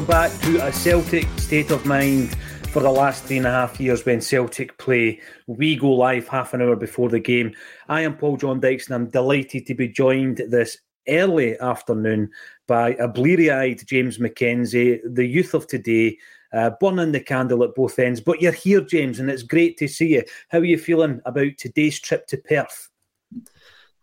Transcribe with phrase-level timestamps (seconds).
[0.00, 2.34] Welcome back to a Celtic state of mind
[2.68, 5.20] for the last three and a half years when Celtic play.
[5.46, 7.52] We go live half an hour before the game.
[7.86, 12.30] I am Paul John Dykes and I'm delighted to be joined this early afternoon
[12.66, 16.16] by a bleary eyed James McKenzie, the youth of today,
[16.54, 18.22] uh, burning the candle at both ends.
[18.22, 20.24] But you're here, James, and it's great to see you.
[20.48, 22.88] How are you feeling about today's trip to Perth?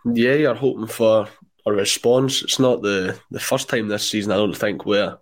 [0.06, 1.28] Yeah, you're hoping for
[1.66, 2.44] a response.
[2.44, 5.18] It's not the, the first time this season, I don't think, where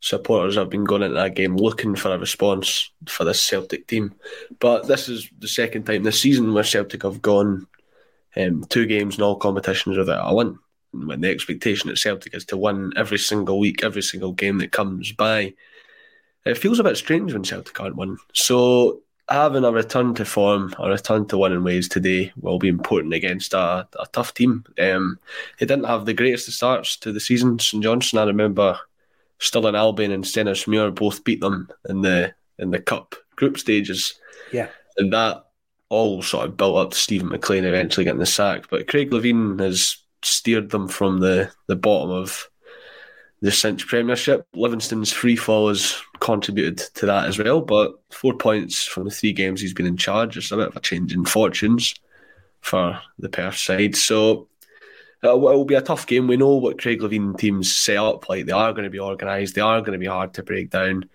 [0.00, 4.14] supporters have been going into that game looking for a response for this Celtic team.
[4.60, 7.66] But this is the second time this season where Celtic have gone
[8.36, 10.58] um, two games in all competitions without a win.
[10.92, 14.72] When the expectation at Celtic is to win every single week, every single game that
[14.72, 15.54] comes by,
[16.46, 18.18] it feels a bit strange when Celtic aren't winning.
[18.32, 23.12] So having a return to form, a return to winning ways today will be important
[23.12, 24.64] against a, a tough team.
[24.78, 25.18] Um,
[25.58, 27.58] he didn't have the greatest of starts to the season.
[27.58, 28.78] St Johnstone, I remember
[29.38, 34.14] Stirling Albion and Stenhousemuir both beat them in the in the cup group stages.
[34.52, 34.68] Yeah.
[34.96, 35.44] And that
[35.90, 38.68] all sort of built up to Steven MacLean eventually getting the sack.
[38.70, 42.48] But Craig Levein has steered them from the, the bottom of
[43.40, 44.46] the Cinch Premiership.
[44.54, 47.60] Livingston's free fall has contributed to that as well.
[47.60, 50.76] But four points from the three games he's been in charge is a bit of
[50.76, 51.94] a change in fortunes
[52.60, 53.96] for the Perth side.
[53.96, 54.47] So
[55.24, 56.26] uh, it will be a tough game.
[56.26, 58.46] We know what Craig Levein teams set up like.
[58.46, 59.54] They are going to be organised.
[59.54, 61.08] They are going to be hard to break down.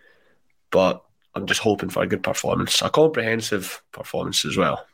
[0.72, 1.04] But
[1.36, 4.86] I'm just hoping for a good performance, a comprehensive performance as well.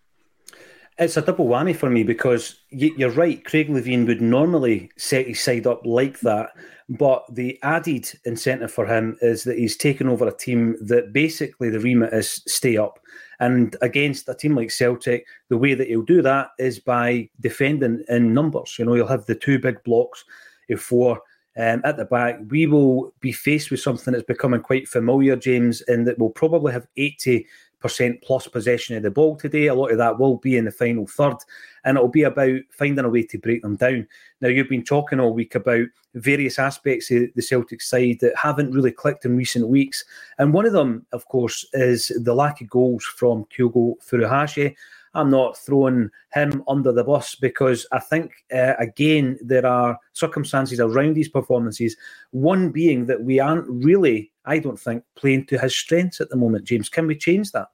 [0.98, 3.44] It's a double whammy for me because you're right.
[3.46, 6.50] Craig Levein would normally set his side up like that,
[6.90, 11.70] but the added incentive for him is that he's taken over a team that basically
[11.70, 13.00] the remit is stay up.
[13.40, 18.04] And against a team like Celtic, the way that he'll do that is by defending
[18.10, 18.76] in numbers.
[18.78, 20.26] You know, he'll have the two big blocks
[20.70, 21.22] of four
[21.58, 22.40] um, at the back.
[22.50, 26.74] We will be faced with something that's becoming quite familiar, James, in that we'll probably
[26.74, 27.46] have 80
[27.80, 29.68] percent plus possession of the ball today.
[29.68, 31.38] A lot of that will be in the final third,
[31.84, 34.08] and it'll be about finding a way to break them down.
[34.42, 38.72] Now, you've been talking all week about various aspects of the Celtic side that haven't
[38.72, 40.04] really clicked in recent weeks,
[40.38, 44.76] and one of them, of course, is the lack of goals from Kyogo Furuhashi.
[45.16, 50.80] I'm not throwing him under the bus because I think, uh, again, there are circumstances
[50.80, 51.98] around these performances.
[52.30, 56.36] One being that we aren't really, I don't think, playing to his strengths at the
[56.36, 56.66] moment.
[56.66, 57.68] James, can we change that?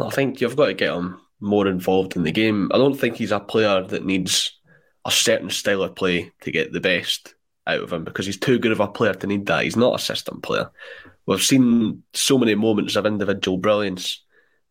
[0.00, 2.72] I think you've got to get him more involved in the game.
[2.74, 4.58] I don't think he's a player that needs
[5.04, 7.36] a certain style of play to get the best
[7.68, 9.62] out of him because he's too good of a player to need that.
[9.62, 10.70] He's not a system player.
[11.24, 14.24] We've seen so many moments of individual brilliance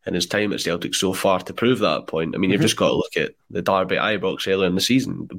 [0.06, 2.36] in his time at Celtic so far to prove that point.
[2.36, 2.66] I mean, you've mm-hmm.
[2.66, 5.30] just got to look at the Derby Ibrox earlier in the season,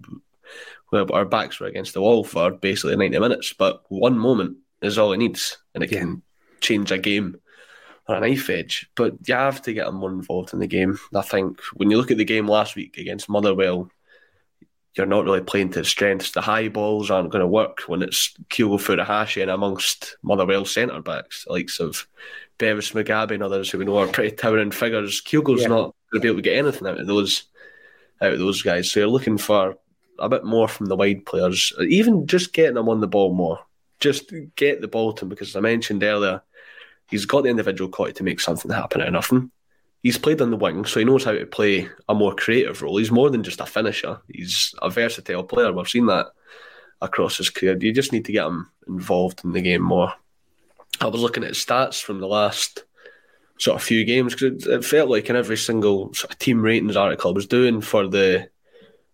[0.88, 4.98] where our backs were against the wall for basically 90 minutes, but one moment is
[4.98, 6.00] all he needs, and it yeah.
[6.00, 6.22] can
[6.60, 7.36] change a game
[8.08, 8.88] on a knife edge.
[8.94, 10.98] But you have to get him more involved in the game.
[11.14, 13.90] I think when you look at the game last week against Motherwell,
[14.94, 16.32] you're not really playing to strengths.
[16.32, 21.02] The high balls aren't going to work when it's Kyogo Furuhashi and amongst Motherwell centre
[21.02, 22.06] backs, the likes of
[22.58, 25.20] Bevis Mugabi and others who we know are pretty towering figures.
[25.20, 25.68] Kyogo's yeah.
[25.68, 27.44] not going to be able to get anything out of those
[28.22, 28.90] out of those guys.
[28.90, 29.76] So you're looking for
[30.18, 33.58] a bit more from the wide players, even just getting them on the ball more.
[34.00, 36.42] Just get the ball to him because as I mentioned earlier,
[37.08, 39.50] he's got the individual quality to make something happen out of nothing
[40.06, 42.96] he's played on the wing, so he knows how to play a more creative role.
[42.96, 44.20] He's more than just a finisher.
[44.32, 45.72] He's a versatile player.
[45.72, 46.28] We've seen that
[47.02, 47.76] across his career.
[47.76, 50.12] You just need to get him involved in the game more.
[51.00, 52.84] I was looking at stats from the last
[53.58, 56.96] sort of few games because it, felt like in every single sort of team ratings
[56.96, 58.48] article I was doing for the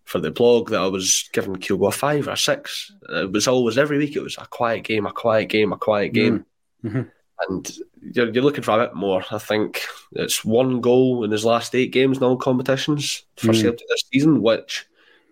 [0.03, 2.91] for the blog that I was giving Kyogo a five or a six.
[3.09, 4.15] It was always every week.
[4.15, 6.45] It was a quiet game, a quiet game, a quiet game.
[6.83, 7.01] Mm-hmm
[7.47, 7.71] and
[8.01, 9.23] you're, you're looking for a bit more.
[9.31, 9.81] I think
[10.13, 13.61] it's one goal in his last eight games in all competitions for mm.
[13.61, 14.85] Celtic this season, which,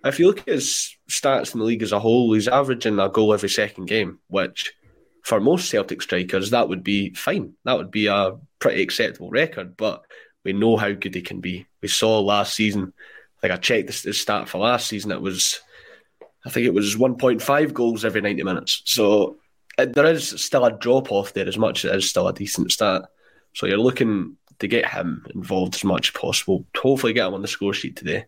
[0.03, 3.09] if you look at his stats in the league as a whole, he's averaging a
[3.09, 4.73] goal every second game, which
[5.23, 7.53] for most Celtic strikers, that would be fine.
[7.65, 10.03] That would be a pretty acceptable record, but
[10.43, 11.67] we know how good he can be.
[11.81, 12.93] We saw last season,
[13.43, 15.59] like I checked the, stat for last season, it was,
[16.45, 18.81] I think it was 1.5 goals every 90 minutes.
[18.85, 19.37] So
[19.77, 22.71] there is still a drop off there as much as it is still a decent
[22.71, 23.03] stat.
[23.53, 26.65] So you're looking to get him involved as much as possible.
[26.77, 28.25] Hopefully, get him on the score sheet today.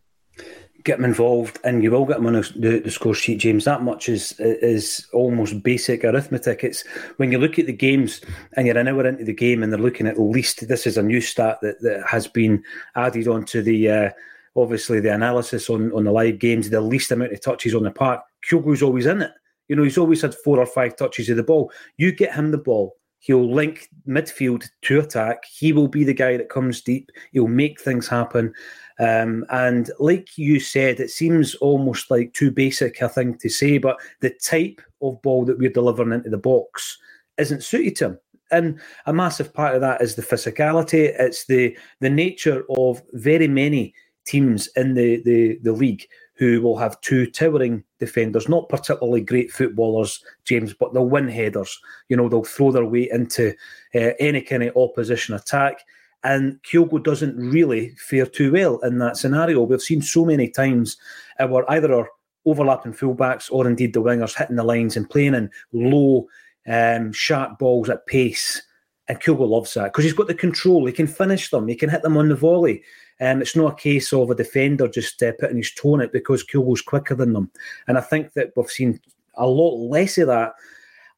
[0.83, 3.63] Get him involved, and you will get him on the, the score sheet, James.
[3.63, 6.63] That much is is almost basic arithmetic.
[6.63, 6.85] It's
[7.17, 8.19] when you look at the games
[8.57, 10.67] and you're an hour into the game, and they're looking at least.
[10.67, 12.63] This is a new stat that, that has been
[12.95, 13.89] added onto the.
[13.89, 14.09] Uh,
[14.55, 17.91] obviously, the analysis on, on the live games, the least amount of touches on the
[17.91, 18.21] park.
[18.47, 19.31] Kyogo's always in it.
[19.67, 21.71] You know, he's always had four or five touches of the ball.
[21.97, 25.45] You get him the ball, he'll link midfield to attack.
[25.45, 27.09] He will be the guy that comes deep.
[27.31, 28.53] He'll make things happen.
[28.99, 33.77] Um, and like you said, it seems almost like too basic a thing to say,
[33.77, 36.97] but the type of ball that we're delivering into the box
[37.37, 38.19] isn't suited to him.
[38.51, 41.15] And a massive part of that is the physicality.
[41.17, 46.77] It's the the nature of very many teams in the, the, the league who will
[46.77, 51.79] have two towering defenders, not particularly great footballers, James, but they'll win headers.
[52.09, 53.53] You know, they'll throw their weight into
[53.93, 55.79] uh, any kind of opposition attack.
[56.23, 59.61] And Kyogo doesn't really fare too well in that scenario.
[59.61, 60.97] We've seen so many times
[61.39, 62.09] uh, where either our
[62.45, 66.27] overlapping fullbacks or indeed the wingers hitting the lines and playing in low,
[66.67, 68.61] um, sharp balls at pace.
[69.07, 70.85] And Kyogo loves that because he's got the control.
[70.85, 71.67] He can finish them.
[71.67, 72.83] He can hit them on the volley.
[73.23, 76.11] Um, it's not a case of a defender just uh, putting his toe in it
[76.11, 77.49] because Kyogo's quicker than them.
[77.87, 78.99] And I think that we've seen
[79.35, 80.53] a lot less of that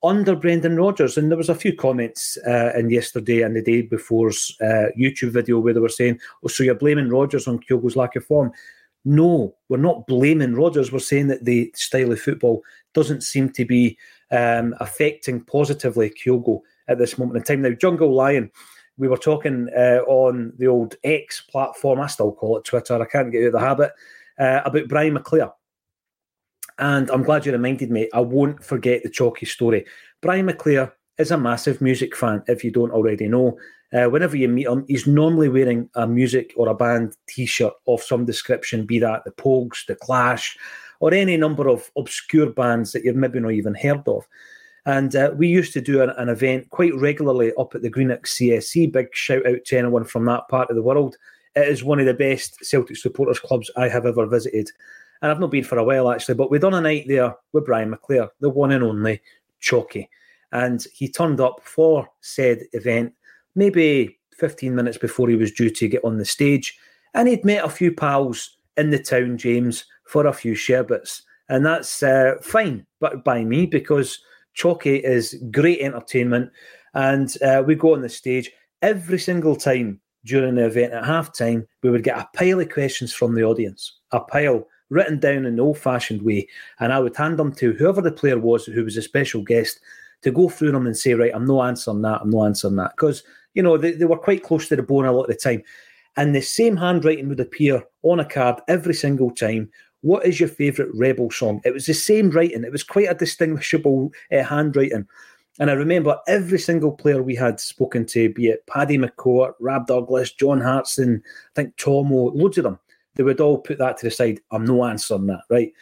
[0.03, 1.17] under Brendan Rodgers.
[1.17, 5.31] And there was a few comments uh, in yesterday and the day before's uh, YouTube
[5.31, 8.51] video where they were saying, "Oh, so you're blaming Rodgers on Kyogo's lack of form?"
[9.03, 10.91] No, we're not blaming Rodgers.
[10.91, 12.63] We're saying that the style of football
[12.93, 13.97] doesn't seem to be
[14.31, 17.61] um, affecting positively Kyogo at this moment in time.
[17.61, 18.51] Now, Jungle Lion
[18.97, 23.06] we were talking uh, on the old X platform, I still call it Twitter, I
[23.06, 23.92] can't get out of the habit,
[24.39, 25.51] uh, about Brian McClair.
[26.77, 29.86] And I'm glad you reminded me, I won't forget the chalky story.
[30.21, 33.57] Brian McClair is a massive music fan, if you don't already know.
[33.94, 37.74] Uh, whenever you meet him, he's normally wearing a music or a band t shirt
[37.88, 40.58] of some description, be that the Pogues, the Clash,
[41.00, 44.27] or any number of obscure bands that you've maybe not even heard of.
[44.86, 48.27] And uh, we used to do an, an, event quite regularly up at the Greenock
[48.27, 48.92] CSC.
[48.92, 51.18] Big shout out to anyone from that part of the world.
[51.56, 54.70] It is one of the best Celtic supporters clubs I have ever visited.
[55.22, 57.65] And I've not been for a while actually, but we'd done a night there with
[57.65, 59.22] Brian McClair, the one and only
[59.60, 60.10] Chalky.
[60.51, 63.13] And he turned up for said event
[63.56, 66.77] maybe 15 minutes before he was due to get on the stage.
[67.13, 71.24] And he'd met a few pals in the town, James, for a few sherbets.
[71.50, 74.20] And that's uh, fine but by me because
[74.55, 76.50] Chalky is great entertainment,
[76.93, 81.67] and uh, we go on the stage every single time during the event at halftime.
[81.83, 85.55] We would get a pile of questions from the audience, a pile written down in
[85.55, 86.47] the old-fashioned way,
[86.79, 89.79] and I would hand them to whoever the player was who was a special guest
[90.21, 92.93] to go through them and say, right, I'm no answering that, I'm no answering that,
[92.95, 95.35] because you know they, they were quite close to the bone a lot of the
[95.35, 95.63] time.
[96.17, 99.69] And the same handwriting would appear on a card every single time
[100.05, 101.62] what is your favourite Rebel song?
[101.65, 102.63] It was the same writing.
[102.63, 105.07] It was quite a distinguishable uh, handwriting.
[105.59, 109.88] And I remember every single player we had spoken to, be it Paddy McCourt, Rab
[109.88, 112.77] Douglas, John Hartson, I think Tomo, loads of them,
[113.15, 114.41] they would all put that to the side.
[114.51, 115.74] I'm no answering that, right?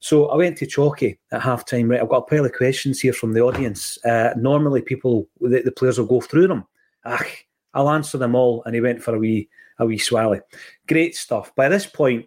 [0.00, 2.00] So I went to Chalky at half time, right?
[2.00, 3.96] I've got a pile of questions here from the audience.
[4.04, 6.66] Uh, normally, people, the, the, players will go through them.
[7.04, 7.24] Ah,
[7.74, 8.64] I'll answer them all.
[8.64, 10.40] And he went for a wee, a wee swally.
[10.88, 11.54] Great stuff.
[11.54, 12.26] By this point,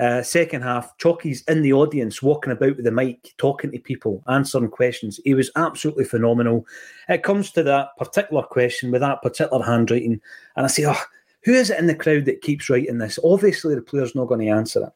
[0.00, 4.22] uh, second half, Chalky's in the audience, walking about with the mic, talking to people,
[4.28, 5.20] answering questions.
[5.24, 6.66] He was absolutely phenomenal.
[7.08, 10.20] It comes to that particular question with that particular handwriting,
[10.56, 11.00] and I say, oh,
[11.44, 13.18] who is it in the crowd that keeps writing this?
[13.22, 14.92] Obviously, the player's not going to answer it.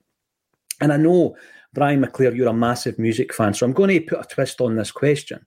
[0.81, 1.37] And I know,
[1.75, 4.75] Brian McClair, you're a massive music fan, so I'm going to put a twist on
[4.75, 5.45] this question.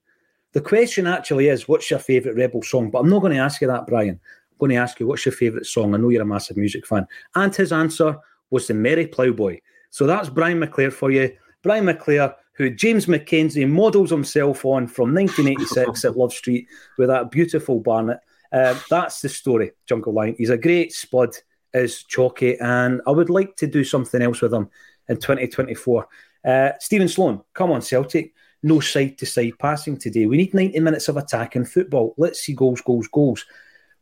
[0.52, 2.90] The question actually is, what's your favourite Rebel song?
[2.90, 4.20] But I'm not going to ask you that, Brian.
[4.20, 5.94] I'm going to ask you, what's your favourite song?
[5.94, 7.06] I know you're a massive music fan.
[7.34, 8.18] And his answer
[8.50, 9.60] was the Merry Ploughboy.
[9.90, 11.34] So that's Brian McClair for you.
[11.62, 17.30] Brian McClair, who James McKenzie models himself on from 1986 at Love Street with that
[17.30, 18.18] beautiful Barnet.
[18.52, 20.34] Uh, that's the story, Jungle Line.
[20.38, 21.36] He's a great spud,
[21.74, 24.70] is Chalky, and I would like to do something else with him
[25.08, 26.08] in 2024.
[26.44, 28.32] Uh, Stephen Sloan, come on, Celtic.
[28.62, 30.26] No side to side passing today.
[30.26, 32.14] We need 90 minutes of attacking football.
[32.16, 33.44] Let's see goals, goals, goals.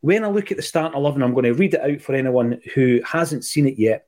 [0.00, 2.60] When I look at the starting 11, I'm going to read it out for anyone
[2.74, 4.06] who hasn't seen it yet.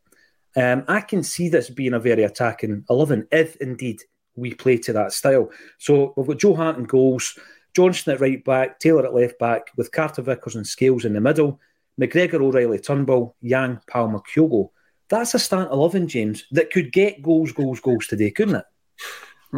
[0.58, 4.02] Um, I can see this being a very attacking 11 if indeed
[4.34, 5.50] we play to that style.
[5.78, 7.38] So we've got Joe Hart in goals,
[7.76, 11.20] Johnston at right back, Taylor at left back, with Carter Vickers and Scales in the
[11.20, 11.60] middle,
[12.00, 14.70] McGregor, O'Riley, Turnbull, Yang, Palma, Kyogo.
[15.08, 18.64] That's a start 11, James, that could get goals, goals, goals today, couldn't it?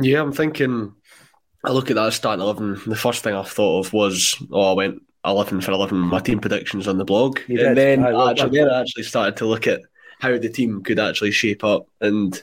[0.02, 0.94] Yeah, I'm thinking.
[1.64, 2.82] I look at that starting 11.
[2.86, 6.40] The first thing I thought of was, oh, I went 11 for 11, my team
[6.40, 7.40] predictions on the blog.
[7.48, 7.76] You and did.
[7.76, 9.80] then well I actually, then I actually started to look at
[10.20, 11.86] how the team could actually shape up.
[12.00, 12.40] And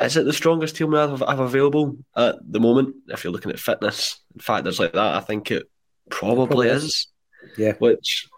[0.00, 2.96] is it the strongest team we have, have available at the moment?
[3.08, 5.70] If you're looking at fitness and factors like that, I think it
[6.10, 6.84] probably, Probably is.
[6.84, 7.06] is.
[7.56, 7.74] Yeah.
[7.78, 8.28] Which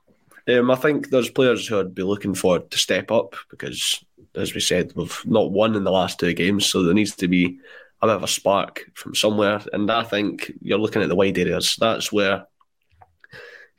[0.49, 4.55] um, I think there's players who I'd be looking for to step up because, as
[4.55, 7.59] we said, we've not won in the last two games, so there needs to be
[8.03, 9.62] a bit of a spark from somewhere.
[9.73, 11.76] And I think you're looking at the wide areas.
[11.79, 12.47] That's where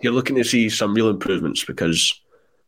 [0.02, 2.20] you're looking to see some real improvements because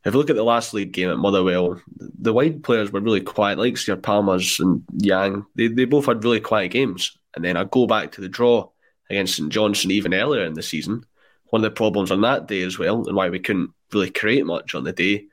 [0.07, 3.21] if you look at the last league game at Motherwell, the wide players were really
[3.21, 5.45] quiet, like Sir Palmers and Yang.
[5.55, 7.17] They, they both had really quiet games.
[7.35, 8.69] And then I go back to the draw
[9.09, 11.05] against St Johnstone even earlier in the season.
[11.49, 14.45] One of the problems on that day as well, and why we couldn't really create
[14.45, 15.25] much on the day,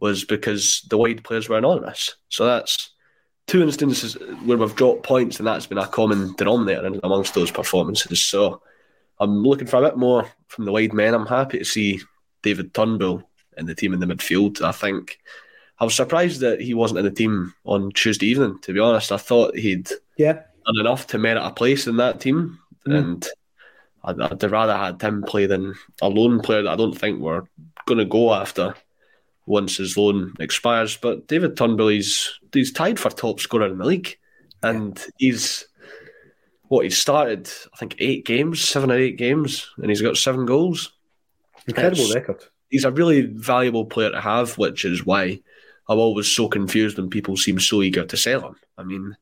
[0.00, 2.16] was because the wide players were anonymous.
[2.28, 2.90] So that's
[3.46, 8.24] two instances where we've dropped points, and that's been a common denominator amongst those performances.
[8.24, 8.62] So
[9.18, 11.14] I'm looking for a bit more from the wide men.
[11.14, 12.00] I'm happy to see
[12.42, 14.62] David Turnbull in the team in the midfield.
[14.62, 15.18] I think
[15.78, 18.58] I was surprised that he wasn't in the team on Tuesday evening.
[18.62, 20.34] To be honest, I thought he'd Yeah.
[20.66, 22.96] done enough to merit a place in that team, mm.
[22.96, 23.28] and
[24.04, 27.44] I'd, I'd rather had him play than a loan player that I don't think we're
[27.86, 28.74] going to go after
[29.46, 30.96] once his loan expires.
[30.96, 34.16] But David Turnbull, he's he's tied for top scorer in the league,
[34.62, 35.66] and he's
[36.68, 37.50] what he's started.
[37.74, 40.92] I think eight games, seven or eight games, and he's got seven goals.
[41.66, 42.44] Incredible It's- record.
[42.70, 45.40] He's a really valuable player to have, which is why
[45.88, 48.56] I'm always so confused when people seem so eager to sell him.
[48.78, 49.16] I mean,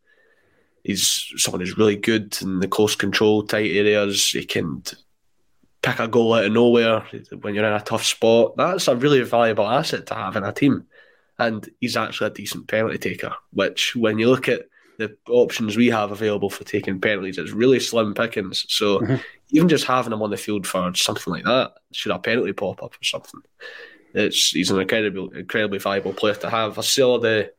[0.84, 4.28] he's someone who's really good in the close control tight areas.
[4.30, 4.82] He can
[5.82, 7.06] pick a goal out of nowhere
[7.40, 8.56] when you're in a tough spot.
[8.56, 10.86] That's a really valuable asset to have in a team.
[11.38, 14.62] And he's actually a decent penalty taker, which when you look at
[14.98, 18.66] the options we have available for taking penalties, it's really slim pickings.
[18.68, 19.16] So mm-hmm.
[19.50, 22.82] even just having him on the field for something like that, should a penalty pop
[22.82, 23.40] up or something,
[24.12, 26.78] it's he's an incredibly incredibly valuable player to have.
[26.78, 27.52] I saw the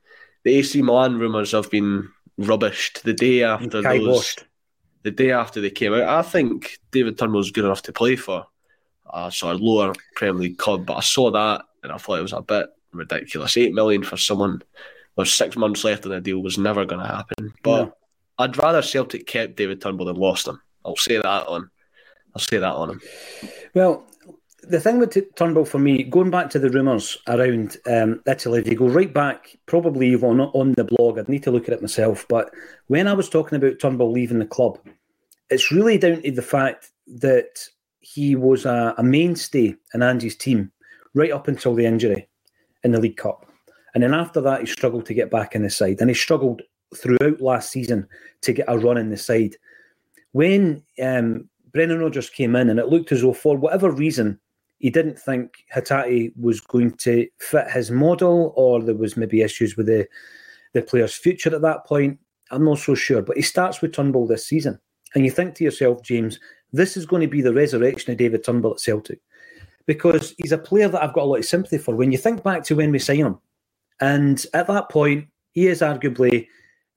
[0.44, 4.44] the AC Milan rumours have been rubbished the day after those Kiboshed.
[5.04, 6.04] the day after they came out.
[6.04, 8.46] I think David Turnbull's good enough to play for
[9.14, 12.24] a sort of lower Premier League club, but I saw that and I thought it
[12.24, 13.56] was a bit ridiculous.
[13.56, 14.62] Eight million for someone
[15.20, 17.54] with six months left on the deal was never going to happen.
[17.62, 17.94] But No.
[18.40, 20.62] I'd rather Celtic kept David Turnbull than lost him.
[20.86, 21.70] I'll say that on.
[22.34, 23.02] I'll say that on him.
[23.76, 24.06] Well,
[24.64, 28.68] the thing with Turnbull for me, going back to the rumours around um, Italy, if
[28.68, 31.74] you go right back, probably even on, on the blog, I'd need to look at
[31.74, 32.26] it myself.
[32.30, 32.52] But
[32.88, 34.80] when I was talking about Turnbull leaving the club,
[35.50, 37.68] it's really down to the fact that
[38.00, 40.72] he was a, a mainstay in Andy's team
[41.14, 42.30] right up until the injury
[42.84, 43.49] in the League Cup.
[43.94, 45.98] And then after that, he struggled to get back in the side.
[46.00, 46.62] And he struggled
[46.96, 48.08] throughout last season
[48.42, 49.56] to get a run in the side.
[50.32, 54.40] When um, Brendan Rodgers came in, and it looked as though, for whatever reason,
[54.78, 59.76] he didn't think Hatate was going to fit his model, or there was maybe issues
[59.76, 60.08] with the
[60.74, 62.20] the player's future at that point.
[62.52, 63.22] I'm not so sure.
[63.24, 64.80] But he starts with Turnbull this season,
[65.16, 66.40] and you think to yourself, James,
[66.72, 69.20] this is going to be the resurrection of David Turnbull at Celtic,
[69.86, 71.96] because he's a player that I've got a lot of sympathy for.
[71.96, 73.40] When you think back to when we signed him,
[74.02, 76.48] and at that point, he is arguably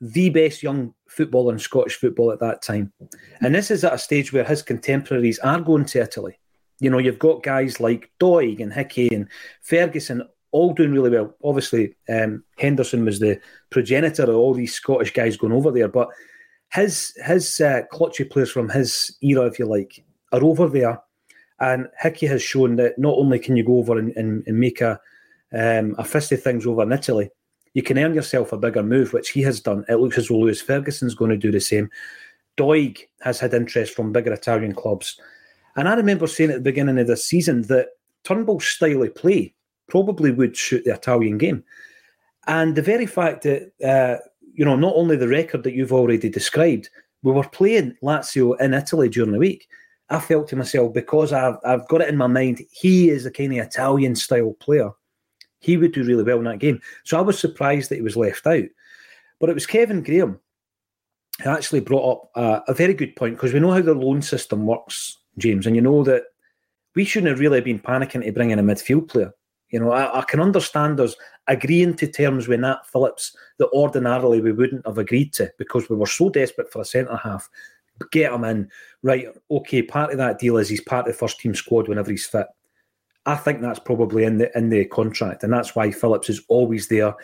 [0.00, 2.92] the best young footballer in Scottish football at that time.
[3.40, 6.38] And this is at a stage where his contemporaries are going to Italy.
[6.80, 9.28] You know, you've got guys like Doig and Hickey and
[9.62, 11.35] Ferguson all doing really well.
[11.44, 13.40] Obviously, um, Henderson was the
[13.71, 16.09] progenitor of all these Scottish guys going over there, but
[16.73, 21.00] his his uh, clutchy players from his era, if you like, are over there.
[21.61, 24.80] And Hickey has shown that not only can you go over and, and, and make
[24.80, 24.99] a
[25.52, 27.30] um, a fist of things over in Italy,
[27.75, 29.85] you can earn yourself a bigger move, which he has done.
[29.88, 31.90] It looks as though Lewis Ferguson's going to do the same.
[32.56, 35.18] Doig has had interest from bigger Italian clubs.
[35.76, 37.88] And I remember saying at the beginning of the season that
[38.25, 39.54] Turnbull's style of play
[39.88, 41.64] probably would suit the Italian game.
[42.47, 44.18] And the very fact that, uh,
[44.52, 46.90] you know, not only the record that you've already described,
[47.23, 49.66] we were playing Lazio in Italy during the week.
[50.11, 53.30] I felt to myself, because I've, I've got it in my mind, he is a
[53.30, 54.90] kind of Italian style player.
[55.62, 56.81] He would do really well in that game.
[57.04, 58.64] So I was surprised that he was left out.
[59.38, 60.38] But it was Kevin Graham
[61.42, 64.23] who actually brought up uh, a very good point because we know how the loan
[64.23, 66.25] system works, James, and you know that
[66.95, 69.33] we shouldn't have really been panicking to bring in a midfield player.
[69.71, 71.16] You know, I, I, can understand us
[71.47, 75.97] agreeing to terms with Nat Phillips that ordinarily we wouldn't have agreed to because we
[75.97, 77.49] were so desperate for a centre half.
[78.11, 78.69] Get him in,
[79.02, 79.28] right?
[79.50, 82.26] Okay, part of that deal is he's part of the first team squad whenever he's
[82.26, 82.47] fit.
[83.25, 86.88] I think that's probably in the in the contract, and that's why Phillips is always
[86.88, 87.14] there.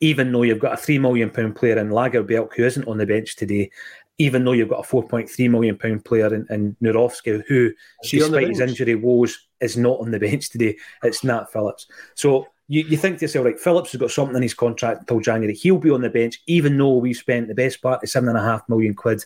[0.00, 3.06] Even though you've got a three million pound player in Lagerbielke who isn't on the
[3.06, 3.70] bench today,
[4.18, 7.72] even though you've got a four point three million pound player in, in Nawrocki who,
[8.02, 10.76] despite his injury woes, is not on the bench today.
[11.02, 11.86] It's Nat Phillips.
[12.14, 15.20] So you, you think to yourself, right, Phillips has got something in his contract until
[15.20, 15.54] January.
[15.54, 18.38] He'll be on the bench, even though we've spent the best part of seven and
[18.38, 19.24] a half million quid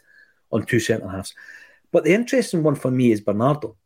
[0.50, 1.34] on two centre halves.
[1.92, 3.76] But the interesting one for me is Bernardo,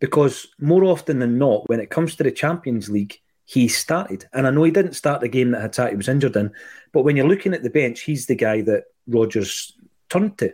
[0.00, 4.26] because more often than not, when it comes to the Champions League, he started.
[4.32, 6.52] And I know he didn't start the game that Hatate was injured in,
[6.92, 9.76] but when you're looking at the bench, he's the guy that Rodgers
[10.08, 10.52] turned to.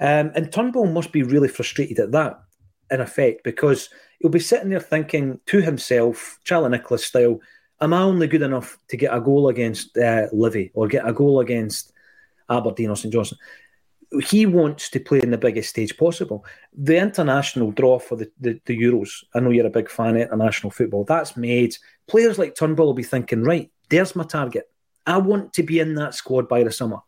[0.00, 2.40] Um, and Turnbull must be really frustrated at that,
[2.90, 7.40] in effect, because he'll be sitting there thinking to himself, Charlie Nicholas style,
[7.80, 11.12] am I only good enough to get a goal against uh, Livy or get a
[11.12, 11.92] goal against
[12.48, 13.38] Aberdeen or St Johnstone?
[14.20, 16.44] He wants to play in the biggest stage possible.
[16.72, 20.22] The international draw for the, the, the Euros, I know you're a big fan of
[20.22, 24.70] international football, that's made players like Turnbull will be thinking, right, there's my target.
[25.06, 26.98] I want to be in that squad by the summer.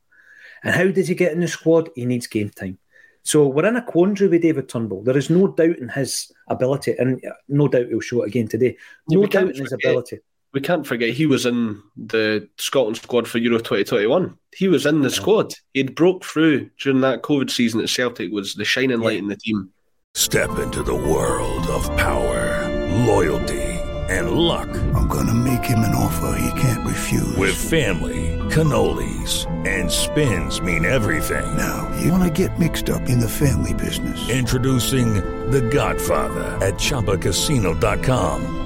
[0.62, 1.90] And how did he get in the squad?
[1.94, 2.78] He needs game time.
[3.22, 5.02] So we're in a quandary with David Turnbull.
[5.02, 8.76] There is no doubt in his ability, and no doubt he'll show it again today.
[9.08, 10.20] No doubt in his ability.
[10.56, 14.38] We can't forget he was in the Scotland squad for Euro 2021.
[14.56, 15.14] He was in the yeah.
[15.14, 15.52] squad.
[15.74, 19.36] He'd broke through during that COVID season at Celtic, was the shining light in the
[19.36, 19.68] team.
[20.14, 22.64] Step into the world of power,
[23.04, 23.62] loyalty,
[24.08, 24.70] and luck.
[24.94, 27.36] I'm going to make him an offer he can't refuse.
[27.36, 31.54] With family cannolis, and spins mean everything.
[31.54, 34.30] Now, you want to get mixed up in the family business.
[34.30, 35.16] Introducing
[35.50, 38.65] The Godfather at Chumbacasino.com.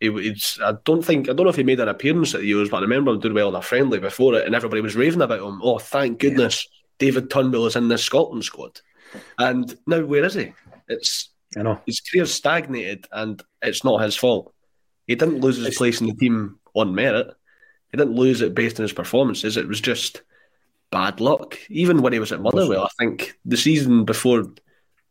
[0.00, 2.50] he, it's, I don't think I don't know if he made an appearance at the
[2.50, 4.96] Euros, but I remember him doing well in a friendly before it, and everybody was
[4.96, 5.60] raving about him.
[5.62, 6.78] Oh, thank goodness yeah.
[6.98, 8.80] David Turnbull is in this Scotland squad.
[9.38, 10.52] And now where is he?
[10.88, 14.54] It's I know his career's stagnated, and it's not his fault.
[15.06, 17.28] He didn't lose his it's, place in the team on merit.
[17.90, 19.56] He didn't lose it based on his performances.
[19.56, 20.22] It was just
[20.90, 21.58] bad luck.
[21.70, 24.44] Even when he was at Motherwell, I think the season before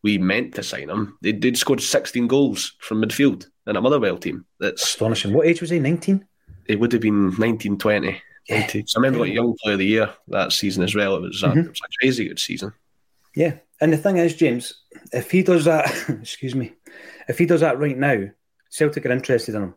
[0.03, 4.17] we meant to sign him, they'd, they'd scored 16 goals from midfield in a Motherwell
[4.17, 4.45] team.
[4.59, 5.33] That's astonishing.
[5.33, 5.79] What age was he?
[5.79, 6.25] 19?
[6.65, 8.21] It would have been 19, 20.
[8.49, 8.67] Yeah.
[8.67, 11.15] So I remember like young player of the year that season as well.
[11.15, 11.59] It was, a, mm-hmm.
[11.59, 12.73] it was a crazy good season.
[13.35, 13.55] Yeah.
[13.81, 14.73] And the thing is, James,
[15.11, 15.85] if he does that,
[16.21, 16.73] excuse me,
[17.27, 18.29] if he does that right now,
[18.69, 19.75] Celtic are interested in him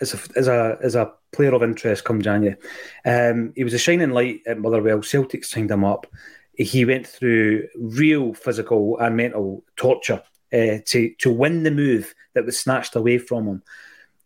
[0.00, 2.56] as a, as a, as a player of interest come January.
[3.04, 5.02] Um, he was a shining light at Motherwell.
[5.02, 6.06] Celtic signed him up.
[6.54, 12.44] He went through real physical and mental torture uh, to to win the move that
[12.44, 13.62] was snatched away from him.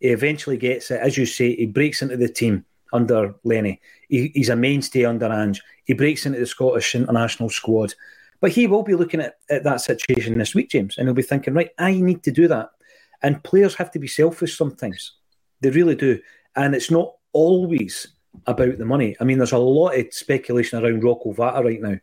[0.01, 3.81] He eventually gets it, as you say, he breaks into the team under Lenny.
[4.09, 5.63] He, he's a mainstay under Ange.
[5.85, 7.95] He breaks into the Scottish international squad.
[8.41, 11.23] But he will be looking at, at that situation this week, James, and he'll be
[11.23, 12.71] thinking, right, I need to do that.
[13.23, 15.15] And players have to be selfish sometimes.
[15.61, 16.21] They really do.
[16.57, 18.09] And it's not always
[18.47, 19.17] about the money.
[19.21, 21.97] I mean, there's a lot of speculation around Rocco Vata right now.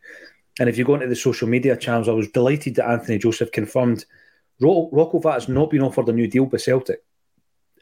[0.58, 3.52] And if you go into the social media channels, I was delighted that Anthony Joseph
[3.52, 4.04] confirmed
[4.62, 7.02] Rocco Vata has not been offered a new deal by Celtic.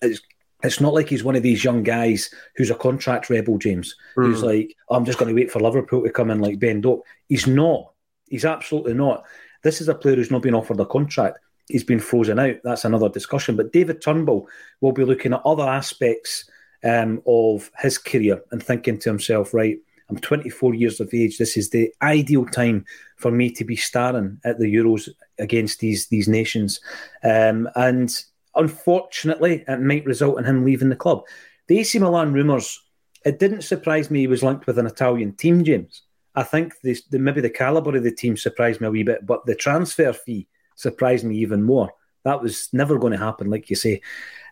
[0.03, 0.21] It's,
[0.63, 4.27] it's not like he's one of these young guys who's a contract rebel, James, mm.
[4.27, 7.05] who's like, I'm just going to wait for Liverpool to come in like Ben Doak.
[7.29, 7.93] He's not.
[8.29, 9.25] He's absolutely not.
[9.63, 11.39] This is a player who's not been offered a contract.
[11.69, 12.57] He's been frozen out.
[12.65, 13.57] That's another discussion.
[13.57, 14.49] But David Turnbull
[14.81, 16.49] will be looking at other aspects
[16.85, 21.39] um, of his career and thinking to himself, right, I'm 24 years of age.
[21.39, 22.85] This is the ideal time
[23.17, 25.09] for me to be starring at the Euros
[25.41, 26.81] against these these nations.
[27.25, 28.13] Um, and
[28.55, 31.23] unfortunately, it might result in him leaving the club.
[31.69, 32.81] The AC Milan rumours,
[33.25, 36.03] it didn't surprise me he was linked with an Italian team, James.
[36.35, 39.27] I think the, the, maybe the calibre of the team surprised me a wee bit,
[39.27, 41.91] but the transfer fee surprised me even more.
[42.25, 44.01] That was never going to happen, like you say.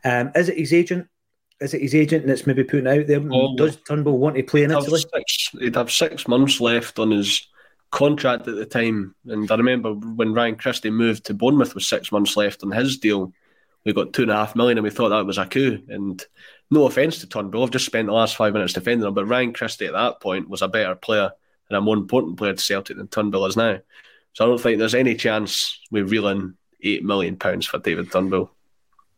[0.04, 1.08] Um, is it his agent?
[1.60, 3.20] Is it his agent that's maybe putting out there?
[3.30, 5.00] Oh, Does Turnbull want to play in Italy?
[5.00, 7.46] Six, he'd have six months left on his
[7.90, 9.14] contract at the time.
[9.26, 12.98] And I remember when Ryan Christie moved to Bournemouth with six months left on his
[12.98, 13.32] deal,
[13.84, 15.82] we got two and a half million and we thought that was a coup.
[15.88, 16.22] And
[16.70, 19.52] no offence to Turnbull, I've just spent the last five minutes defending him, but Ryan
[19.52, 21.30] Christie at that point was a better player
[21.68, 23.78] and a more important player to Celtic than Turnbull is now.
[24.34, 28.50] So I don't think there's any chance we're reeling eight million pounds for David Turnbull.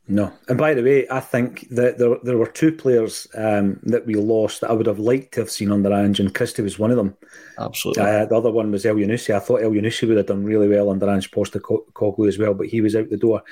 [0.08, 0.32] No.
[0.48, 4.14] And by the way, I think that there, there were two players um, that we
[4.14, 6.90] lost that I would have liked to have seen under Ange, and Christie was one
[6.90, 7.16] of them.
[7.58, 8.02] Absolutely.
[8.02, 9.34] Uh, the other one was Elyounoussi.
[9.34, 12.80] I thought Elyounoussi would have done really well under Ange Postecoglou as well, but he
[12.80, 13.42] was out the door.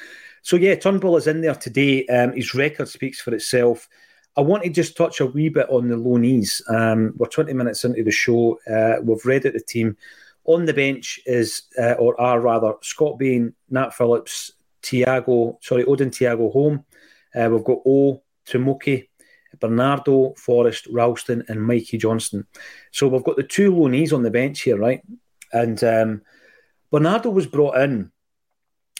[0.42, 2.06] So, yeah, Turnbull is in there today.
[2.06, 3.88] Um, his record speaks for itself.
[4.36, 6.60] I want to just touch a wee bit on the loanees.
[6.70, 8.58] Um, we're 20 minutes into the show.
[8.68, 9.96] Uh, we've read out the team.
[10.44, 16.10] On the bench is, uh, or are rather, Scott Bain, Nat Phillips, Thiago, sorry, Odin
[16.10, 16.84] Thiago Holm.
[17.34, 19.08] Uh, we've got O, Tomoki,
[19.60, 22.46] Bernardo, Forrest, Ralston, and Mikey Johnston.
[22.92, 25.02] So we've got the two loanees on the bench here, right?
[25.52, 26.22] And um,
[26.90, 28.10] Bernardo was brought in.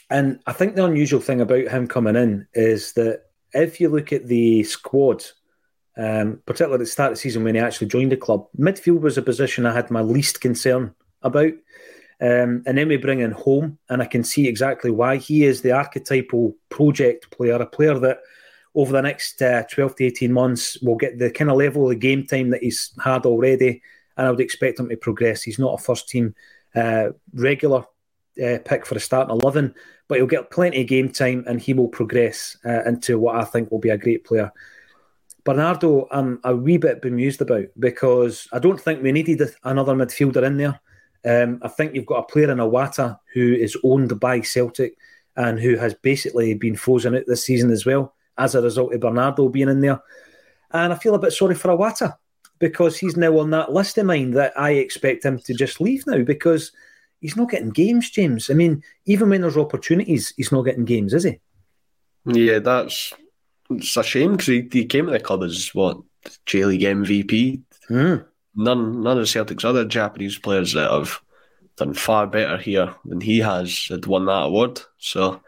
[0.09, 4.11] And I think the unusual thing about him coming in is that if you look
[4.11, 5.23] at the squad,
[5.97, 9.01] um, particularly at the start of the season when he actually joined the club, midfield
[9.01, 11.53] was a position I had my least concern about.
[12.21, 15.61] Um, and then we bring in Holm, and I can see exactly why he is
[15.61, 18.19] the archetypal project player, a player that
[18.75, 21.99] over the next uh, 12 to 18 months will get the kind of level of
[21.99, 23.81] game time that he's had already,
[24.17, 25.43] and I would expect him to progress.
[25.43, 26.35] He's not a first team
[26.75, 27.85] uh, regular
[28.43, 29.73] uh, pick for a starting 11,
[30.07, 33.45] but he'll get plenty of game time and he will progress uh, into what I
[33.45, 34.51] think will be a great player.
[35.45, 40.43] Bernardo, I'm a wee bit bemused about because I don't think we needed another midfielder
[40.43, 40.79] in there.
[41.25, 44.95] Um, I think you've got a player in Iwata who is owned by Celtic
[45.35, 49.01] and who has basically been frozen out this season as well as a result of
[49.01, 50.01] Bernardo being in there.
[50.71, 52.15] And I feel a bit sorry for Iwata
[52.59, 56.05] because he's now on that list of mine that I expect him to just leave
[56.07, 56.71] now because
[57.19, 58.49] he's not getting games, James.
[58.49, 61.39] I mean, even when there's opportunities, he's not getting games, is he?
[62.25, 63.13] Yeah, that's
[63.69, 65.99] it's a shame because he, he, came to the club as what
[66.45, 67.61] J League MVP.
[67.89, 68.25] Mm
[68.59, 71.21] none none of the Celtic's other Japanese players that have
[71.77, 74.81] done far better here than he has had won that award.
[74.97, 75.41] So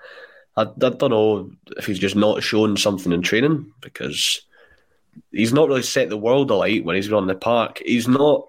[0.56, 4.42] I, I don't know if he's just not shown something in training because
[5.32, 7.82] he's not really set the world alight when he's been on the park.
[7.86, 8.48] He's not.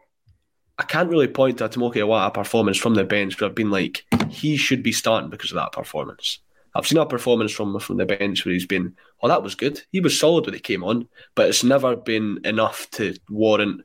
[0.79, 3.71] I can't really point to a Tomoki Iwata performance from the bench, but I've been
[3.71, 6.39] like, he should be starting because of that performance.
[6.75, 9.83] I've seen a performance from from the bench where he's been, oh, that was good.
[9.93, 13.83] He was solid when he came on, but it's never been enough to warrant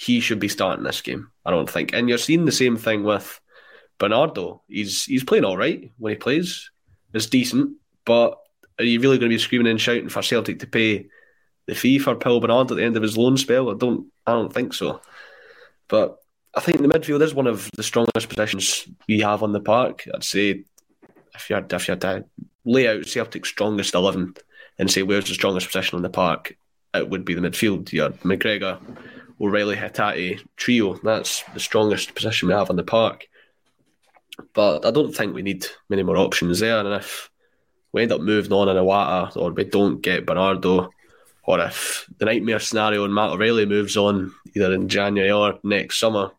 [0.00, 1.30] he should be starting this game.
[1.44, 1.92] I don't think.
[1.92, 3.38] And you're seeing the same thing with
[3.98, 4.62] Bernardo.
[4.66, 6.70] He's he's playing all right when he plays.
[7.12, 8.38] It's decent, but
[8.78, 11.08] are you really going to be screaming and shouting for Celtic to pay
[11.66, 13.70] the fee for Paulo Bernardo at the end of his loan spell?
[13.70, 14.06] I don't.
[14.26, 15.02] I don't think so.
[15.86, 16.16] But
[16.54, 20.08] I think the midfield is one of the strongest positions we have on the park.
[20.14, 20.64] I'd say
[21.34, 22.24] if you had if you had to
[22.64, 24.32] lay out Celtic's strongest eleven
[24.78, 26.56] and say where's the strongest position on the park,
[26.94, 27.92] it would be the midfield.
[27.92, 28.78] You had McGregor,
[29.40, 30.94] O'Riley Hatate trio.
[31.02, 33.26] That's the strongest position we have on the park.
[34.54, 36.78] But I don't think we need many more options there.
[36.78, 37.30] And if
[37.92, 40.90] we end up moving on in Iwata or we don't get Bernardo,
[41.44, 45.98] or if the nightmare scenario and Matt O'Riley moves on either in January or next
[45.98, 46.30] summer.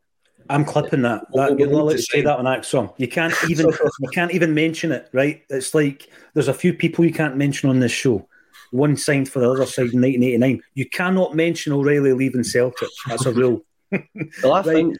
[0.49, 1.25] I'm clipping that.
[1.33, 2.93] that you know, let's say that on that song.
[2.97, 5.43] You can't even you can't even mention it, right?
[5.49, 8.27] It's like there's a few people you can't mention on this show
[8.71, 10.61] one signed for the other side in 1989.
[10.73, 12.89] You cannot mention O'Riley leaving Celtic.
[13.07, 13.61] That's a rule.
[13.91, 14.65] well, I right.
[14.65, 14.97] think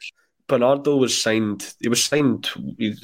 [0.47, 1.73] Bernardo was signed.
[1.79, 2.49] He was signed.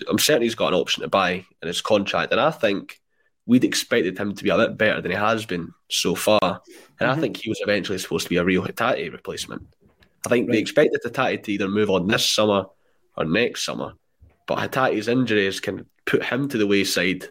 [0.10, 3.00] I'm certain he's got an option to buy in his contract, and I think
[3.46, 6.40] we'd expected him to be a bit better than he has been so far.
[6.42, 7.10] And mm-hmm.
[7.10, 9.66] I think he was eventually supposed to be a real Hatate replacement.
[10.26, 10.54] I think right.
[10.54, 12.66] they expected Hatate to either move on this summer
[13.16, 13.94] or next summer,
[14.46, 17.26] but Hatate's injuries can put him to the wayside.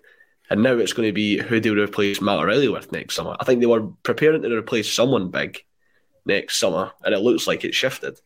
[0.51, 3.37] And now it's going to be who we replace Matt O'Riley with next summer.
[3.41, 5.59] I think they were preparing to replace someone big
[6.25, 8.21] next summer, and it looks like it shifted.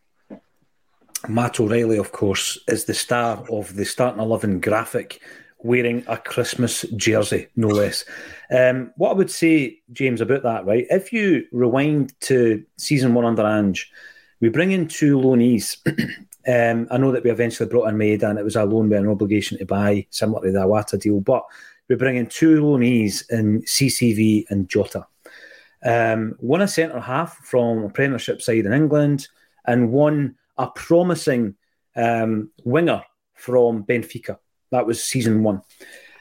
[1.29, 5.21] Matt O'Riley, of course, is the star of the starting 11 graphic
[5.63, 8.05] wearing a Christmas jersey, no less.
[8.51, 10.87] Um, what I would say, James, about that, right?
[10.91, 13.91] If you rewind to season one under Ange,
[14.41, 15.77] we bring in two loanees.
[16.49, 18.99] um, I know that we eventually brought in Maeda and it was a loan with
[18.99, 21.45] an obligation to buy, similar to the Iwata deal, but
[21.91, 25.07] we bring in two loanees in CCV and Jota.
[25.85, 29.27] Um, one a centre half from a Premiership side in England,
[29.67, 31.57] and one a promising
[31.97, 33.03] um, winger
[33.35, 34.39] from Benfica.
[34.71, 35.63] That was season one.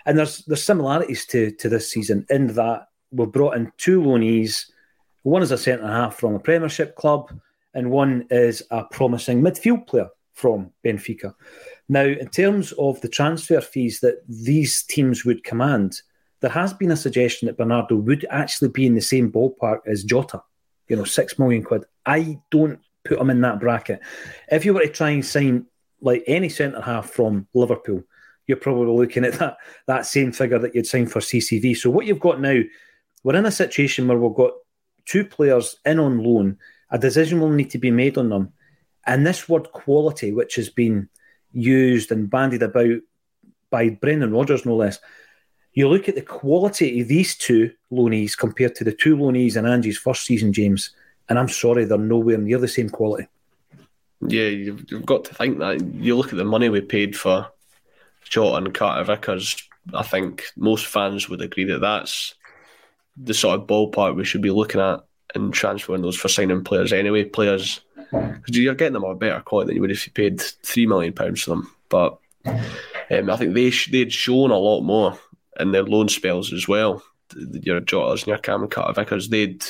[0.07, 4.65] And there's there's similarities to, to this season in that we've brought in two loanees.
[5.21, 7.31] One is a centre half from a Premiership club,
[7.75, 11.35] and one is a promising midfield player from Benfica.
[11.91, 16.01] Now, in terms of the transfer fees that these teams would command,
[16.39, 20.03] there has been a suggestion that Bernardo would actually be in the same ballpark as
[20.03, 20.43] Jota,
[20.87, 21.85] you know, six million quid.
[22.05, 24.01] I don't put him in that bracket.
[24.51, 25.65] If you were to try and sign
[25.99, 28.03] like any centre half from Liverpool,
[28.45, 31.75] you're probably looking at that that same figure that you'd sign for CCV.
[31.75, 32.61] So what you've got now,
[33.23, 34.53] we're in a situation where we've got
[35.05, 36.57] two players in on loan.
[36.91, 38.53] A decision will need to be made on them,
[39.05, 41.09] and this word quality, which has been
[41.51, 42.99] used and bandied about
[43.69, 44.99] by Brendan Rodgers, no less.
[45.73, 49.65] You look at the quality of these two loanees compared to the two loanees in
[49.65, 50.91] Angie's first season, James,
[51.29, 53.27] and I'm sorry, they're nowhere near the same quality.
[54.21, 55.81] Yeah, you've, got to think that.
[55.95, 57.47] You look at the money we paid for
[58.23, 59.55] Jota and Carter Vickers.
[59.93, 62.35] I think most fans would agree that that's
[63.15, 65.01] the sort of ballpark we should be looking at
[65.35, 67.23] in transfer windows for signing players anyway.
[67.23, 70.85] Players, because you're getting them a better quality than you would if you paid three
[70.85, 71.71] million pounds for them.
[71.89, 75.17] But um, I think they they'd shown a lot more
[75.59, 77.03] in their loan spells as well.
[77.35, 79.63] Your Jotas and your Cam and Carter Vickers, they'd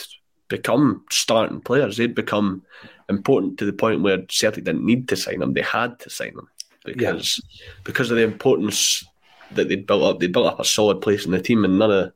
[0.47, 1.97] become starting players.
[1.97, 2.63] They'd become
[3.09, 6.35] important to the point where Celtic didn't need to sign them; they had to sign
[6.35, 6.47] them
[6.85, 7.71] because yeah.
[7.83, 9.03] because of the importance
[9.51, 10.19] that they'd built up.
[10.19, 12.13] They built up a solid place in the team, and none of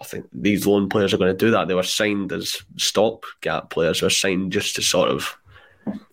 [0.00, 1.68] I think these loan players are going to do that.
[1.68, 4.00] They were signed as stopgap players.
[4.00, 5.36] They were signed just to sort of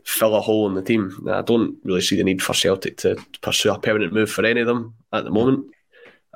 [0.03, 1.27] fill a hole in the team.
[1.31, 4.61] I don't really see the need for Celtic to pursue a permanent move for any
[4.61, 5.67] of them at the moment,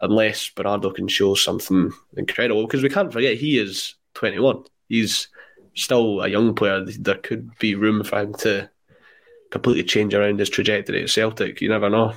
[0.02, 2.66] unless Bernardo can show something incredible.
[2.66, 4.64] Because we can't forget he is 21.
[4.90, 5.28] He's
[5.76, 6.84] still a young player.
[6.86, 8.70] There could be room for him to
[9.52, 11.62] completely change around his trajectory at Celtic.
[11.62, 12.14] You never know.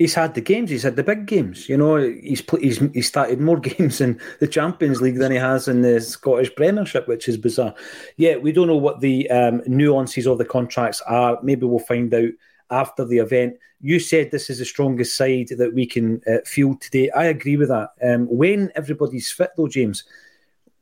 [0.00, 0.70] He's had the games.
[0.70, 1.68] He's had the big games.
[1.68, 5.68] You know, he's he's he started more games in the Champions League than he has
[5.68, 7.74] in the Scottish Premiership, which is bizarre.
[8.16, 11.38] Yeah, we don't know what the um, nuances of the contracts are.
[11.42, 12.30] Maybe we'll find out
[12.70, 13.58] after the event.
[13.82, 17.10] You said this is the strongest side that we can uh, field today.
[17.10, 17.90] I agree with that.
[18.02, 20.04] Um, when everybody's fit, though, James,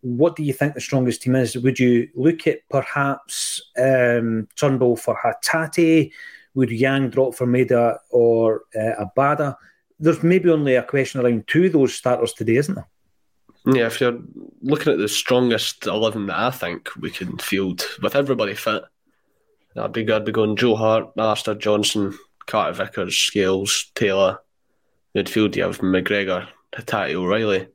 [0.03, 1.59] what do you think the strongest team is?
[1.59, 6.13] Would you look at perhaps um, Turnbull for Hatate?
[6.55, 9.57] Would Yang drop for Maeda or uh, Abada?
[10.01, 12.89] There's maybe only a question around two of those starters today, isn't there?
[13.67, 14.19] Yeah, if you're
[14.63, 18.83] looking at the strongest 11 that I think we can field with everybody fit,
[19.75, 20.11] that'd be.
[20.11, 24.39] I'd be going Joe Hart, Alistair Johnston, Carter Vickers, Scales, Taylor.
[25.17, 27.69] Midfield, you have McGregor, Hatate, O'Riley.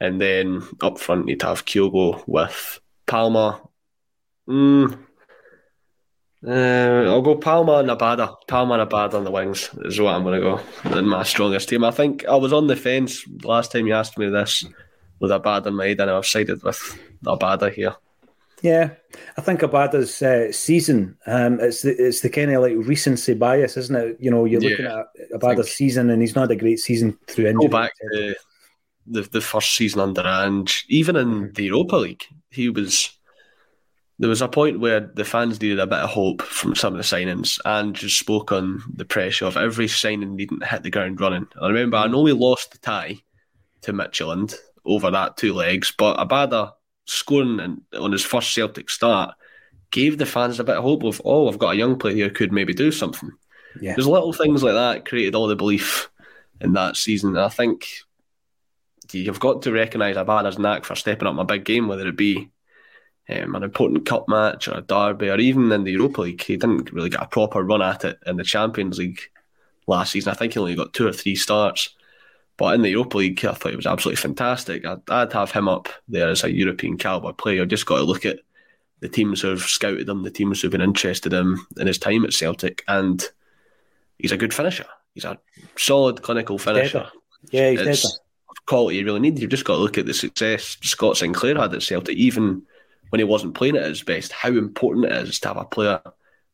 [0.00, 3.60] And then up front, you'd have Kyogo with Palma.
[4.48, 4.98] Mm,
[6.46, 8.36] uh, I'll go Palma and Abada.
[8.48, 10.58] Palma and Abada on the wings is what I'm going to
[10.92, 11.84] go in my strongest team.
[11.84, 14.64] I think I was on the fence last time you asked me this
[15.20, 17.94] with Abada in mind, and I've sided with Abada here.
[18.62, 18.90] Yeah,
[19.36, 23.76] I think Abada's uh, season, um, it's the, it's the kind of like recency bias,
[23.76, 24.16] isn't it?
[24.20, 27.46] You know, you're looking yeah, at Abada's season and he's not a great season through
[27.46, 27.68] injury.
[27.68, 28.34] Go back to
[29.06, 31.52] the the first season under Ange, even in mm-hmm.
[31.52, 33.10] the Europa League, he was.
[34.18, 36.98] There was a point where the fans needed a bit of hope from some of
[36.98, 40.90] the signings, and just spoke on the pressure of every signing needing to hit the
[40.90, 41.48] ground running.
[41.60, 43.18] I remember, I know we lost the tie
[43.82, 46.72] to Midtjylland over that two legs, but Abada
[47.06, 49.34] scoring on his first Celtic start
[49.90, 52.34] gave the fans a bit of hope of, oh, I've got a young player who
[52.34, 53.30] could maybe do something.
[53.80, 53.94] Yeah.
[53.94, 56.10] There's little things like that created all the belief
[56.60, 57.30] in that season.
[57.30, 57.88] And I think
[59.12, 62.16] you've got to recognise Abada's knack for stepping up in a big game, whether it
[62.16, 62.50] be
[63.28, 66.42] um, an important cup match or a derby or even in the Europa League.
[66.42, 69.20] He didn't really get a proper run at it in the Champions League
[69.86, 70.30] last season.
[70.30, 71.90] I think he only got two or three starts.
[72.56, 74.84] But in the Europa League, I thought he was absolutely fantastic.
[74.86, 77.66] I'd, I'd have him up there as a European caliber player.
[77.66, 78.40] Just got to look at
[79.00, 81.98] the teams who have scouted him, the teams who've been interested in him in his
[81.98, 83.24] time at Celtic, and
[84.18, 84.86] he's a good finisher.
[85.14, 85.38] He's a
[85.76, 87.08] solid clinical finisher.
[87.50, 88.20] Yeah, he's it's
[88.66, 89.38] quality you really need.
[89.38, 92.62] You've just got to look at the success Scott Sinclair had at Celtic, even
[93.14, 94.32] when he wasn't playing at his best.
[94.32, 96.02] How important it is to have a player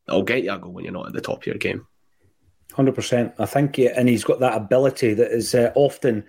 [0.06, 1.86] that'll get you a goal when you're not at the top of your game.
[2.74, 3.32] Hundred percent.
[3.38, 6.22] I think, and he's got that ability that is uh, often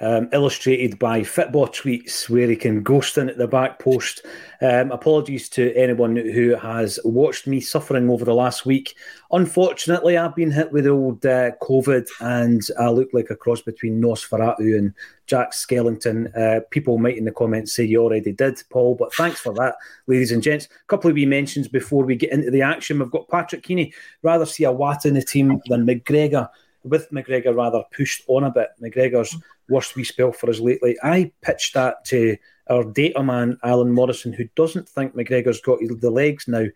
[0.00, 4.24] um, illustrated by football tweets where he can ghost in at the back post.
[4.60, 8.96] Um, apologies to anyone who has watched me suffering over the last week.
[9.30, 14.00] Unfortunately, I've been hit with old uh, COVID and I look like a cross between
[14.00, 14.94] Nosferatu and
[15.26, 16.36] Jack Skellington.
[16.36, 19.76] Uh, people might in the comments say you already did, Paul, but thanks for that,
[20.06, 20.66] ladies and gents.
[20.66, 22.98] A couple of wee mentions before we get into the action.
[22.98, 26.48] We've got Patrick Keeney, rather see Iwata in the team than McGregor
[26.84, 28.68] with McGregor rather pushed on a bit.
[28.80, 29.34] McGregor's
[29.68, 30.96] worst wee spell for us lately.
[31.02, 32.36] I pitched that to
[32.68, 36.66] our data man, Alan Morrison, who doesn't think McGregor's got the legs now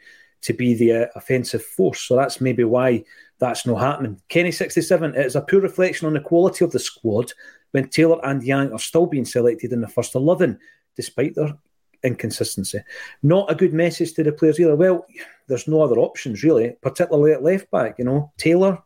[0.42, 2.02] to be the uh, offensive force.
[2.02, 3.04] So that's maybe why
[3.38, 4.20] that's not happening.
[4.28, 7.32] Kenny67, it is a poor reflection on the quality of the squad
[7.72, 10.58] when Taylor and Yang are still being selected in the first 11,
[10.96, 11.56] despite their
[12.02, 12.80] inconsistency.
[13.22, 14.76] Not a good message to the players either.
[14.76, 15.06] Well,
[15.48, 17.96] there's no other options really, particularly at left back.
[17.98, 18.82] You know, Taylor,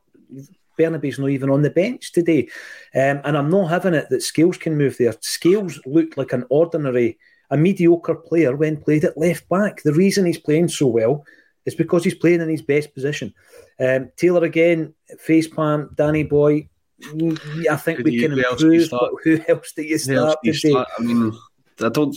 [0.78, 2.48] Bernabei's not even on the bench today.
[2.94, 5.14] Um, and I'm not having it that Scales can move there.
[5.20, 7.18] Scales looked like an ordinary,
[7.50, 9.82] a mediocre player when played at left back.
[9.82, 11.24] The reason he's playing so well
[11.64, 13.35] is because he's playing in his best position.
[13.78, 16.68] Um, Taylor again, face palm, Danny Boy.
[17.70, 19.98] I think Who we can who else do you improve, but who else do you
[19.98, 20.70] start do you today?
[20.70, 20.88] start?
[20.98, 21.32] I mean,
[21.80, 22.16] I don't.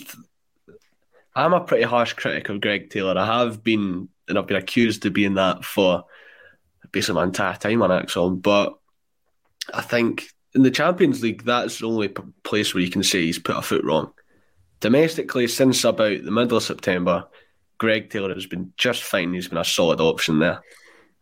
[1.35, 3.17] I'm a pretty harsh critic of Greg Taylor.
[3.17, 6.05] I have been, and I've been accused of being that for
[6.95, 8.41] basically my entire time on ACSOM.
[8.41, 8.73] But
[9.73, 12.08] I think in the Champions League, that's the only
[12.43, 14.13] place where you can say he's put a foot wrong.
[14.79, 17.25] Domestically, since about the middle of September,
[17.77, 19.34] Greg Taylor has been just fine.
[19.34, 20.62] He's been a solid option there.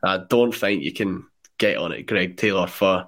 [0.04, 1.26] I don't think you can
[1.58, 3.08] get on it, Greg Taylor, for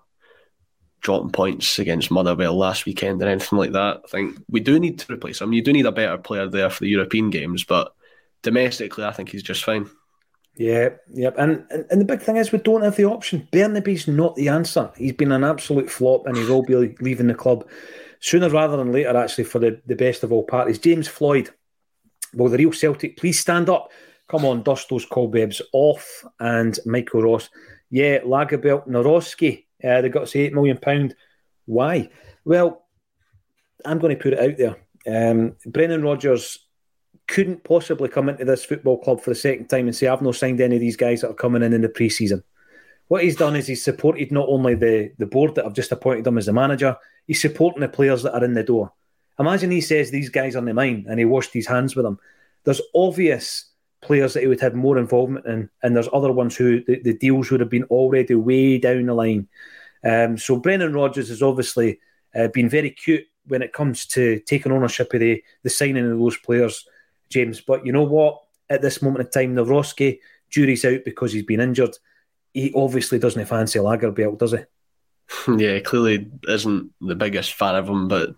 [1.01, 4.01] dropping points against Motherwell last weekend or anything like that.
[4.05, 5.53] I think we do need to replace him.
[5.53, 7.93] You do need a better player there for the European games, but
[8.41, 9.87] domestically, I think he's just fine.
[10.57, 11.35] Yeah, yep.
[11.37, 13.47] And, and and the big thing is we don't have the option.
[13.51, 14.91] Bernabei's not the answer.
[14.95, 17.67] He's been an absolute flop and he will be leaving the club
[18.21, 20.79] sooner rather than later, actually, for the, the best of all parties.
[20.79, 21.49] James Floyd,
[22.33, 23.91] well, the real Celtic, please stand up.
[24.27, 26.23] Come on, dust those cobwebs off.
[26.39, 27.49] And Michael Ross,
[27.89, 31.13] yeah, Lagerbielke, Nawrocki, uh, they got to say £8 million.
[31.65, 32.09] Why?
[32.45, 32.85] Well,
[33.83, 34.77] I'm going to put it out there.
[35.07, 36.64] Um, Brendan Rodgers
[37.27, 40.35] couldn't possibly come into this football club for the second time and say, I've not
[40.35, 42.43] signed any of these guys that are coming in in the pre season.
[43.07, 46.25] What he's done is he's supported not only the, the board that have just appointed
[46.25, 48.91] him as the manager, he's supporting the players that are in the door.
[49.39, 52.05] Imagine he says these guys are in the mine and he washed his hands with
[52.05, 52.19] them.
[52.63, 53.69] There's obvious
[54.01, 57.17] players that he would have more involvement in, and there's other ones who the, the
[57.17, 59.47] deals would have been already way down the line.
[60.03, 61.99] Um, so Brendan Rodgers has obviously
[62.35, 66.17] uh, been very cute when it comes to taking ownership of the, the signing of
[66.17, 66.87] those players,
[67.29, 67.61] James.
[67.61, 68.41] But you know what?
[68.69, 71.97] At this moment in time, Nawrocki, jury's out because he's been injured.
[72.53, 74.59] He obviously doesn't fancy Lagerbielke, does he?
[75.57, 78.35] yeah, clearly isn't the biggest fan of him, but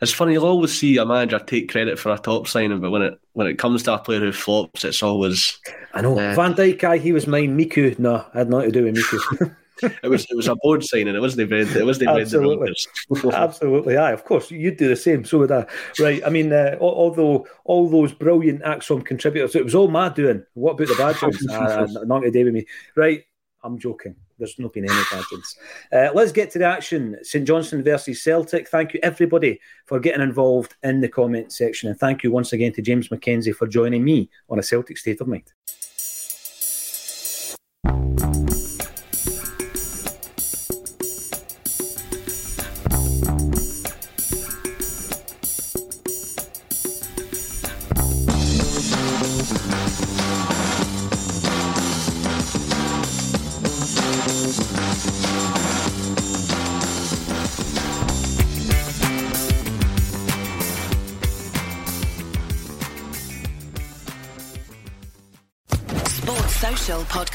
[0.00, 0.32] it's funny.
[0.32, 3.46] You'll always see a manager take credit for a top signing, but when it when
[3.46, 5.58] it comes to a player who flops, it's always
[5.92, 6.18] I know.
[6.18, 7.58] uh, Van Dijk, aye, he was mine.
[7.58, 9.56] Miku, no, I had nothing to do with Miku.
[9.82, 11.14] it was it was a board signing.
[11.14, 12.74] It wasn't even it wasn't even Absolutely.
[13.32, 14.12] Absolutely, aye.
[14.12, 15.24] Of course, you'd do the same.
[15.24, 15.66] So would I.
[15.98, 16.22] Right.
[16.24, 20.44] I mean, uh, although all those brilliant ACSOM contributors, it was all my doing.
[20.54, 21.48] What about the bad ones?
[21.48, 22.66] uh, nothing to do with me.
[22.96, 23.24] Right.
[23.62, 24.16] I'm joking.
[24.38, 25.56] There's not been any ones.
[25.92, 27.18] Uh, let's get to the action.
[27.22, 28.68] St Johnstone versus Celtic.
[28.68, 31.90] Thank you, everybody, for getting involved in the comment section.
[31.90, 35.20] And thank you once again to James McKenzie for joining me on a Celtic State
[35.20, 35.52] of Mind.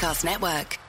[0.06, 0.85] Podcast Network.